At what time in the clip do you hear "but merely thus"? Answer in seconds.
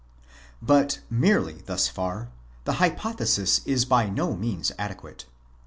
0.63-1.87